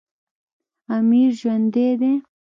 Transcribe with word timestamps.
امیر 0.97 1.29
ژوندی 1.39 1.89
دی. 1.99 2.13